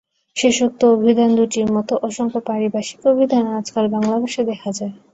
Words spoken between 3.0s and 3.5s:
অভিধান